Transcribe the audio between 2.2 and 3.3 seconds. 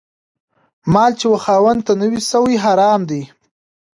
سوی، حرام دی